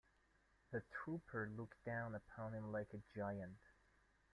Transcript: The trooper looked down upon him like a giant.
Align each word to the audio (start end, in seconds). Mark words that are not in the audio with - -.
The 0.71 0.81
trooper 0.91 1.47
looked 1.55 1.83
down 1.85 2.15
upon 2.15 2.53
him 2.55 2.71
like 2.71 2.91
a 2.95 3.03
giant. 3.15 3.59